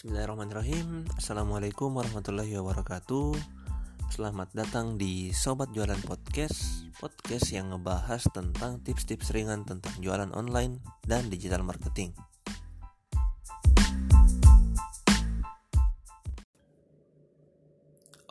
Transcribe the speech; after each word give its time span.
Bismillahirrahmanirrahim. 0.00 1.04
Assalamualaikum 1.20 1.92
warahmatullahi 1.92 2.56
wabarakatuh. 2.56 3.36
Selamat 4.08 4.48
datang 4.56 4.96
di 4.96 5.28
Sobat 5.28 5.76
Jualan 5.76 6.00
Podcast 6.08 6.88
Podcast 6.96 7.52
yang 7.52 7.68
ngebahas 7.68 8.24
tentang 8.32 8.80
tips-tips 8.80 9.28
ringan 9.36 9.68
tentang 9.68 9.92
jualan 10.00 10.32
online 10.32 10.80
dan 11.04 11.28
digital 11.28 11.60
marketing. 11.68 12.16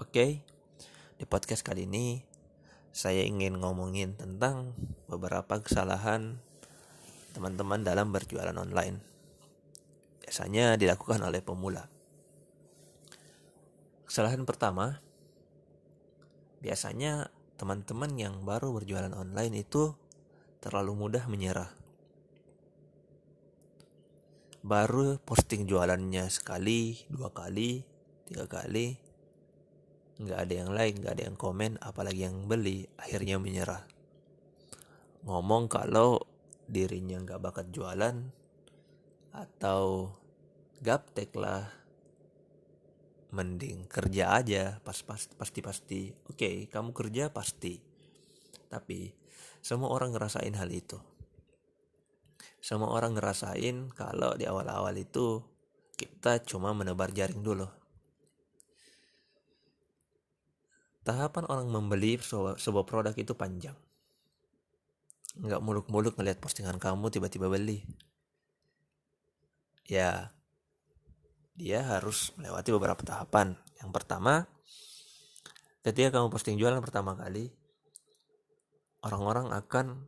Oke, 0.02 0.42
di 1.22 1.26
podcast 1.30 1.62
kali 1.62 1.86
ini 1.86 2.26
saya 2.90 3.22
ingin 3.22 3.62
ngomongin 3.62 4.18
tentang 4.18 4.74
beberapa 5.06 5.62
kesalahan 5.62 6.42
teman-teman 7.38 7.86
dalam 7.86 8.10
berjualan 8.10 8.57
online 8.57 9.09
biasanya 10.29 10.78
dilakukan 10.78 11.25
oleh 11.25 11.42
pemula. 11.42 11.89
Kesalahan 14.06 14.46
pertama, 14.46 15.01
biasanya 16.61 17.33
teman-teman 17.57 18.14
yang 18.14 18.46
baru 18.46 18.70
berjualan 18.70 19.10
online 19.18 19.65
itu 19.65 19.89
terlalu 20.61 20.93
mudah 20.93 21.25
menyerah. 21.25 21.73
Baru 24.61 25.18
posting 25.25 25.65
jualannya 25.65 26.29
sekali, 26.29 27.01
dua 27.09 27.34
kali, 27.34 27.82
tiga 28.29 28.46
kali, 28.46 29.01
nggak 30.21 30.39
ada 30.46 30.54
yang 30.54 30.70
like, 30.78 30.93
nggak 31.01 31.14
ada 31.18 31.23
yang 31.25 31.37
komen, 31.42 31.82
apalagi 31.82 32.30
yang 32.30 32.45
beli, 32.45 32.86
akhirnya 33.02 33.42
menyerah. 33.42 33.81
Ngomong 35.25 35.66
kalau 35.66 36.22
dirinya 36.70 37.17
nggak 37.17 37.42
bakat 37.42 37.73
jualan, 37.73 38.39
atau 39.34 40.14
gaptek 40.82 41.36
lah. 41.36 41.70
Mending 43.30 43.86
kerja 43.86 44.42
aja 44.42 44.82
pas 44.82 45.06
pas 45.06 45.22
pasti 45.22 45.62
pasti 45.62 46.00
oke 46.10 46.34
okay, 46.34 46.56
kamu 46.66 46.98
kerja 46.98 47.30
pasti. 47.30 47.78
Tapi 48.66 49.14
semua 49.62 49.94
orang 49.94 50.18
ngerasain 50.18 50.58
hal 50.58 50.70
itu. 50.74 50.98
Semua 52.58 52.90
orang 52.90 53.14
ngerasain 53.14 53.94
kalau 53.94 54.34
di 54.34 54.50
awal-awal 54.50 54.98
itu 54.98 55.46
kita 55.94 56.42
cuma 56.42 56.74
menebar 56.74 57.14
jaring 57.14 57.46
dulu. 57.46 57.70
Tahapan 61.06 61.46
orang 61.48 61.70
membeli 61.70 62.18
sebuah, 62.18 62.58
sebuah 62.58 62.86
produk 62.90 63.14
itu 63.14 63.38
panjang. 63.38 63.78
Nggak 65.38 65.62
muluk-muluk 65.62 66.18
ngeliat 66.18 66.42
postingan 66.42 66.82
kamu 66.82 67.14
tiba-tiba 67.14 67.46
beli 67.46 67.86
ya 69.90 70.30
dia 71.58 71.84
harus 71.84 72.32
melewati 72.38 72.70
beberapa 72.72 73.02
tahapan. 73.04 73.58
Yang 73.82 73.92
pertama, 73.92 74.48
ketika 75.84 76.16
kamu 76.16 76.32
posting 76.32 76.56
jualan 76.56 76.80
pertama 76.80 77.18
kali, 77.18 77.52
orang-orang 79.04 79.52
akan 79.52 80.08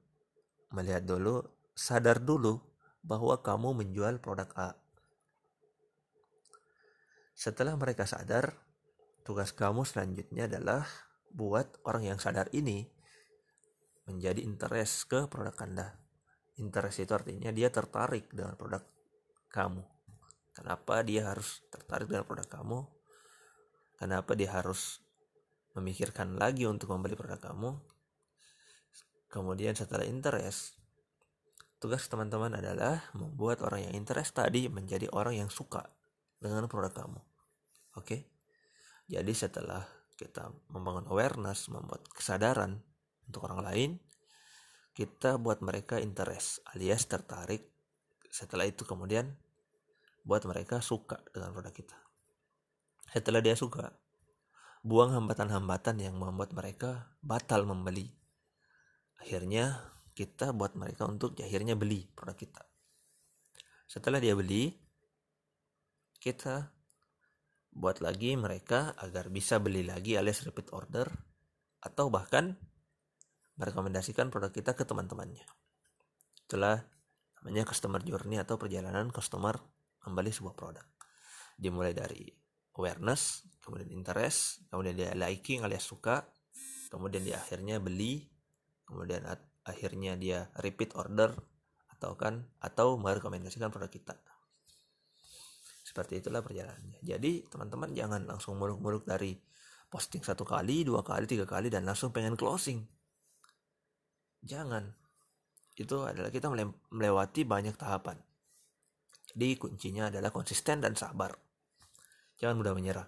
melihat 0.72 1.04
dulu, 1.04 1.44
sadar 1.76 2.24
dulu 2.24 2.62
bahwa 3.04 3.42
kamu 3.42 3.84
menjual 3.84 4.22
produk 4.24 4.48
A. 4.56 4.70
Setelah 7.36 7.74
mereka 7.76 8.06
sadar, 8.06 8.54
tugas 9.26 9.52
kamu 9.52 9.84
selanjutnya 9.84 10.46
adalah 10.46 10.86
buat 11.34 11.82
orang 11.90 12.16
yang 12.16 12.20
sadar 12.22 12.48
ini 12.54 12.86
menjadi 14.06 14.40
interest 14.46 15.10
ke 15.10 15.26
produk 15.26 15.58
Anda. 15.66 15.88
Interest 16.62 17.02
itu 17.02 17.12
artinya 17.12 17.50
dia 17.50 17.74
tertarik 17.74 18.30
dengan 18.30 18.54
produk 18.54 19.01
kamu. 19.52 19.84
Kenapa 20.56 21.04
dia 21.04 21.28
harus 21.28 21.64
tertarik 21.68 22.08
dengan 22.08 22.24
produk 22.24 22.48
kamu? 22.48 22.80
Kenapa 24.00 24.32
dia 24.34 24.50
harus 24.52 25.04
memikirkan 25.78 26.36
lagi 26.36 26.68
untuk 26.68 26.92
membeli 26.92 27.16
produk 27.16 27.40
kamu? 27.40 27.78
Kemudian 29.32 29.78
setelah 29.78 30.04
interest, 30.04 30.76
tugas 31.80 32.04
teman-teman 32.12 32.52
adalah 32.60 33.00
membuat 33.16 33.64
orang 33.64 33.88
yang 33.88 33.94
interest 33.96 34.36
tadi 34.36 34.68
menjadi 34.68 35.08
orang 35.16 35.40
yang 35.46 35.50
suka 35.52 35.88
dengan 36.42 36.68
produk 36.68 36.92
kamu. 36.92 37.22
Oke? 37.96 38.28
Jadi 39.08 39.32
setelah 39.32 39.84
kita 40.20 40.52
membangun 40.72 41.08
awareness, 41.08 41.72
membuat 41.72 42.04
kesadaran 42.12 42.84
untuk 43.28 43.48
orang 43.48 43.64
lain, 43.64 43.92
kita 44.92 45.40
buat 45.40 45.64
mereka 45.64 46.04
interest 46.04 46.60
alias 46.76 47.08
tertarik 47.08 47.72
setelah 48.32 48.64
itu 48.64 48.88
kemudian 48.88 49.36
buat 50.22 50.46
mereka 50.46 50.80
suka 50.80 51.22
dengan 51.34 51.54
produk 51.54 51.74
kita. 51.74 51.98
Setelah 53.12 53.42
dia 53.44 53.58
suka 53.58 53.92
buang 54.82 55.14
hambatan-hambatan 55.14 56.02
yang 56.02 56.18
membuat 56.18 56.54
mereka 56.58 57.14
batal 57.22 57.70
membeli. 57.70 58.10
Akhirnya 59.22 59.94
kita 60.18 60.54
buat 60.54 60.74
mereka 60.74 61.06
untuk 61.06 61.38
akhirnya 61.38 61.78
beli 61.78 62.10
produk 62.14 62.38
kita. 62.38 62.64
Setelah 63.86 64.18
dia 64.18 64.34
beli 64.34 64.74
kita 66.22 66.74
buat 67.72 68.04
lagi 68.04 68.36
mereka 68.36 68.94
agar 69.00 69.32
bisa 69.32 69.58
beli 69.58 69.82
lagi 69.88 70.20
alias 70.20 70.44
repeat 70.44 70.70
order 70.76 71.08
atau 71.82 72.12
bahkan 72.12 72.60
merekomendasikan 73.58 74.30
produk 74.30 74.54
kita 74.54 74.78
ke 74.78 74.84
teman-temannya. 74.86 75.46
Itulah 76.46 76.84
namanya 77.42 77.66
customer 77.66 78.02
journey 78.06 78.38
atau 78.38 78.58
perjalanan 78.58 79.10
customer 79.10 79.58
membeli 80.06 80.32
sebuah 80.34 80.56
produk. 80.56 80.86
Dimulai 81.58 81.94
dari 81.94 82.26
awareness 82.76 83.46
kemudian 83.62 83.90
interest 83.94 84.66
kemudian 84.74 84.98
dia 84.98 85.14
liking 85.14 85.62
alias 85.62 85.86
suka 85.86 86.26
kemudian 86.90 87.22
dia 87.22 87.38
akhirnya 87.38 87.78
beli 87.78 88.26
kemudian 88.88 89.24
akhirnya 89.64 90.18
dia 90.18 90.50
repeat 90.60 90.98
order 90.98 91.32
atau 91.94 92.18
kan 92.18 92.42
atau 92.58 92.98
merekomendasikan 92.98 93.70
produk 93.70 93.92
kita. 93.94 94.16
Seperti 95.86 96.24
itulah 96.24 96.42
perjalanannya. 96.42 97.04
Jadi 97.04 97.46
teman-teman 97.52 97.94
jangan 97.94 98.26
langsung 98.26 98.58
muluk-muluk 98.58 99.06
dari 99.06 99.38
posting 99.92 100.24
satu 100.24 100.48
kali 100.48 100.88
dua 100.88 101.04
kali 101.04 101.28
tiga 101.28 101.46
kali 101.46 101.68
dan 101.70 101.86
langsung 101.86 102.10
pengen 102.10 102.40
closing. 102.40 102.82
Jangan. 104.42 104.90
Itu 105.78 106.08
adalah 106.08 106.34
kita 106.34 106.50
melewati 106.90 107.46
banyak 107.46 107.76
tahapan. 107.78 108.18
Jadi 109.32 109.56
kuncinya 109.58 110.12
adalah 110.12 110.30
konsisten 110.30 110.84
dan 110.84 110.94
sabar. 110.94 111.32
Jangan 112.40 112.56
mudah 112.58 112.74
menyerah. 112.76 113.08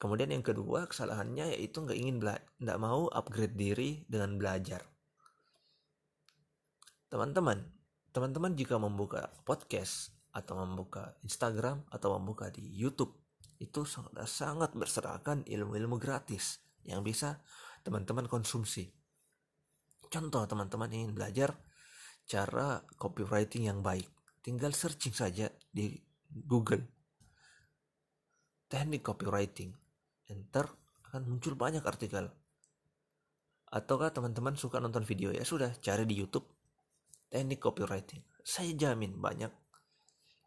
Kemudian 0.00 0.32
yang 0.32 0.40
kedua 0.40 0.88
kesalahannya 0.88 1.52
yaitu 1.56 1.84
nggak 1.84 1.98
ingin 1.98 2.16
nggak 2.60 2.78
mau 2.80 3.10
upgrade 3.12 3.56
diri 3.56 4.04
dengan 4.08 4.40
belajar. 4.40 4.80
Teman-teman, 7.10 7.60
teman-teman 8.14 8.54
jika 8.56 8.80
membuka 8.80 9.28
podcast 9.44 10.14
atau 10.30 10.62
membuka 10.62 11.18
Instagram 11.26 11.84
atau 11.90 12.16
membuka 12.16 12.48
di 12.48 12.64
YouTube 12.64 13.12
itu 13.60 13.84
sangat 13.84 14.24
sangat 14.24 14.70
berserakan 14.72 15.44
ilmu-ilmu 15.44 16.00
gratis 16.00 16.62
yang 16.86 17.04
bisa 17.04 17.42
teman-teman 17.84 18.24
konsumsi 18.24 18.88
Contoh 20.10 20.42
teman-teman 20.42 20.90
ingin 20.90 21.14
belajar 21.14 21.54
cara 22.26 22.82
copywriting 22.98 23.70
yang 23.70 23.78
baik. 23.78 24.10
Tinggal 24.40 24.72
searching 24.72 25.12
saja 25.12 25.52
di 25.68 26.00
Google. 26.28 26.84
Teknik 28.70 29.04
copywriting. 29.04 29.72
Enter 30.32 30.64
akan 31.10 31.26
muncul 31.26 31.58
banyak 31.58 31.84
artikel. 31.84 32.30
Ataukah 33.70 34.10
teman-teman 34.10 34.58
suka 34.58 34.82
nonton 34.82 35.06
video 35.06 35.30
ya 35.30 35.46
sudah 35.46 35.70
cari 35.78 36.02
di 36.06 36.18
YouTube 36.18 36.46
teknik 37.30 37.62
copywriting. 37.62 38.20
Saya 38.42 38.74
jamin 38.74 39.14
banyak 39.14 39.52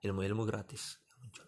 ilmu-ilmu 0.04 0.44
gratis 0.44 1.00
yang 1.08 1.20
muncul. 1.24 1.48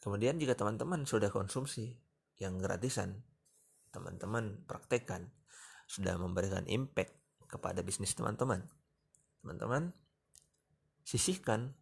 Kemudian 0.00 0.36
jika 0.36 0.52
teman-teman 0.52 1.08
sudah 1.08 1.32
konsumsi 1.32 1.96
yang 2.36 2.60
gratisan, 2.60 3.24
teman-teman 3.92 4.64
praktekkan 4.68 5.32
sudah 5.88 6.20
memberikan 6.20 6.68
impact 6.68 7.16
kepada 7.48 7.80
bisnis 7.80 8.12
teman-teman. 8.12 8.68
Teman-teman 9.40 9.90
sisihkan 11.04 11.72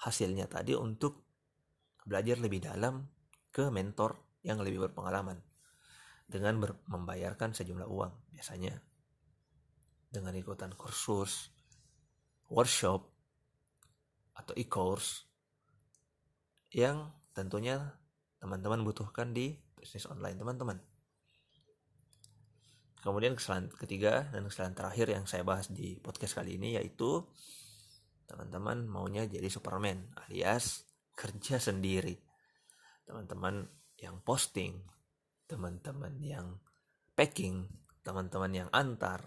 hasilnya 0.00 0.46
tadi 0.46 0.72
untuk 0.78 1.26
belajar 2.06 2.38
lebih 2.38 2.62
dalam 2.62 3.04
ke 3.50 3.68
mentor 3.72 4.40
yang 4.46 4.62
lebih 4.62 4.86
berpengalaman 4.86 5.42
dengan 6.26 6.58
membayarkan 6.86 7.54
sejumlah 7.54 7.86
uang 7.86 8.12
biasanya 8.34 8.78
dengan 10.10 10.34
ikutan 10.38 10.70
kursus, 10.74 11.50
workshop 12.50 13.02
atau 14.36 14.54
e-course 14.54 15.26
yang 16.70 17.10
tentunya 17.34 17.94
teman-teman 18.38 18.84
butuhkan 18.86 19.34
di 19.34 19.56
bisnis 19.74 20.06
online 20.06 20.38
teman-teman. 20.38 20.78
Kemudian 23.06 23.38
kesalahan 23.38 23.70
ketiga 23.70 24.26
dan 24.34 24.50
kesalahan 24.50 24.74
terakhir 24.74 25.06
yang 25.14 25.30
saya 25.30 25.46
bahas 25.46 25.70
di 25.70 25.94
podcast 26.02 26.42
kali 26.42 26.58
ini 26.58 26.74
yaitu 26.74 27.22
teman-teman 28.26 28.82
maunya 28.90 29.30
jadi 29.30 29.46
Superman 29.46 30.10
alias 30.26 30.82
kerja 31.14 31.62
sendiri. 31.62 32.18
Teman-teman 33.06 33.62
yang 34.02 34.18
posting 34.26 34.82
teman-teman 35.46 36.18
yang 36.18 36.58
packing 37.14 37.70
teman-teman 38.02 38.66
yang 38.66 38.68
antar. 38.74 39.22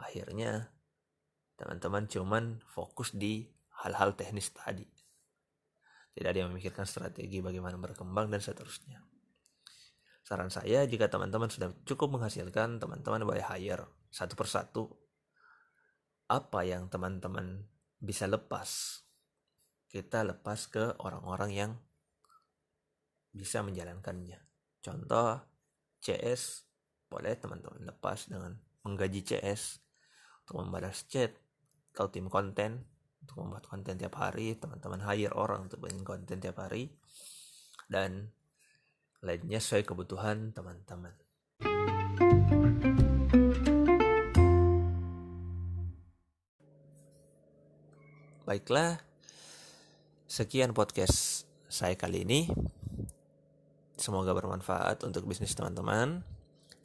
Akhirnya 0.00 0.72
teman-teman 1.60 2.08
cuman 2.08 2.64
fokus 2.64 3.12
di 3.12 3.44
hal-hal 3.84 4.16
teknis 4.16 4.56
tadi. 4.56 4.88
Tidak 6.16 6.32
ada 6.32 6.48
yang 6.48 6.48
memikirkan 6.48 6.88
strategi 6.88 7.44
bagaimana 7.44 7.76
berkembang 7.76 8.32
dan 8.32 8.40
seterusnya 8.40 9.04
saran 10.26 10.50
saya 10.50 10.82
jika 10.90 11.06
teman-teman 11.06 11.46
sudah 11.46 11.70
cukup 11.86 12.18
menghasilkan 12.18 12.82
teman-teman 12.82 13.22
boleh 13.22 13.46
hire 13.46 13.86
satu 14.10 14.34
persatu. 14.34 14.90
Apa 16.26 16.66
yang 16.66 16.90
teman-teman 16.90 17.62
bisa 18.02 18.26
lepas? 18.26 19.00
Kita 19.86 20.26
lepas 20.26 20.66
ke 20.66 20.98
orang-orang 20.98 21.50
yang 21.54 21.72
bisa 23.30 23.62
menjalankannya. 23.62 24.42
Contoh 24.82 25.46
CS 26.02 26.66
boleh 27.06 27.38
teman-teman 27.38 27.86
lepas 27.86 28.26
dengan 28.26 28.58
menggaji 28.82 29.22
CS 29.22 29.78
untuk 30.42 30.66
membalas 30.66 31.06
chat 31.06 31.38
atau 31.94 32.10
tim 32.10 32.26
konten 32.26 32.82
untuk 33.22 33.46
membuat 33.46 33.70
konten 33.70 33.94
tiap 33.94 34.18
hari 34.18 34.58
teman-teman 34.58 35.06
hire 35.06 35.38
orang 35.38 35.70
untuk 35.70 35.86
bikin 35.86 36.02
konten 36.02 36.42
tiap 36.42 36.58
hari 36.58 36.90
dan 37.86 38.34
lainnya 39.22 39.60
sesuai 39.62 39.84
kebutuhan 39.86 40.50
teman-teman 40.52 41.14
baiklah 48.44 49.00
sekian 50.26 50.74
podcast 50.74 51.48
saya 51.70 51.94
kali 51.94 52.26
ini 52.26 52.50
semoga 53.96 54.34
bermanfaat 54.36 55.04
untuk 55.06 55.28
bisnis 55.28 55.56
teman-teman 55.56 56.26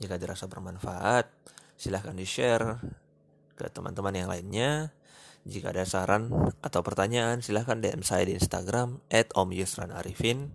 jika 0.01 0.18
dirasa 0.18 0.50
bermanfaat, 0.50 1.30
silahkan 1.77 2.18
di-share 2.18 2.81
ke 3.54 3.69
teman-teman 3.69 4.18
yang 4.18 4.30
lainnya. 4.34 4.89
Jika 5.45 5.69
ada 5.69 5.86
saran 5.86 6.34
atau 6.66 6.81
pertanyaan, 6.81 7.45
silahkan 7.45 7.77
DM 7.77 8.01
saya 8.01 8.25
di 8.25 8.34
Instagram 8.34 8.98
@omyusranarifin. 9.38 10.50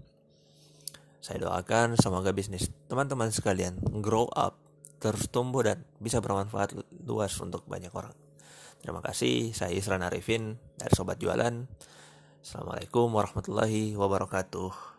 Saya 1.27 1.43
doakan 1.43 1.99
semoga 1.99 2.31
bisnis 2.31 2.71
teman-teman 2.87 3.35
sekalian 3.35 3.83
grow 3.99 4.31
up, 4.31 4.63
terus 5.03 5.27
tumbuh 5.27 5.67
dan 5.67 5.83
bisa 5.99 6.23
bermanfaat 6.23 6.79
luas 7.03 7.35
untuk 7.43 7.67
banyak 7.67 7.91
orang. 7.91 8.15
Terima 8.79 9.03
kasih, 9.03 9.51
saya 9.51 9.75
Isran 9.75 10.07
Arifin 10.07 10.55
dari 10.79 10.95
Sobat 10.95 11.19
Jualan. 11.19 11.67
Assalamualaikum 12.47 13.11
warahmatullahi 13.11 13.99
wabarakatuh. 13.99 14.95